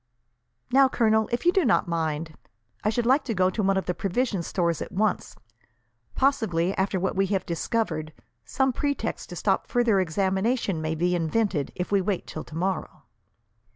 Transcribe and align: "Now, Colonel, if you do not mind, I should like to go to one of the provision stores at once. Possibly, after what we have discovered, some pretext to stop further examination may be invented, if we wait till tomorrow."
"Now, 0.71 0.89
Colonel, 0.89 1.29
if 1.31 1.45
you 1.45 1.51
do 1.51 1.63
not 1.63 1.87
mind, 1.87 2.35
I 2.83 2.89
should 2.89 3.05
like 3.05 3.23
to 3.25 3.35
go 3.35 3.51
to 3.51 3.61
one 3.61 3.77
of 3.77 3.85
the 3.85 3.93
provision 3.93 4.41
stores 4.41 4.81
at 4.81 4.91
once. 4.91 5.35
Possibly, 6.15 6.75
after 6.75 6.99
what 6.99 7.15
we 7.15 7.27
have 7.27 7.45
discovered, 7.45 8.11
some 8.43 8.73
pretext 8.73 9.29
to 9.29 9.35
stop 9.35 9.67
further 9.67 9.99
examination 9.99 10.81
may 10.81 10.95
be 10.95 11.13
invented, 11.13 11.71
if 11.75 11.91
we 11.91 12.01
wait 12.01 12.25
till 12.25 12.43
tomorrow." 12.43 13.03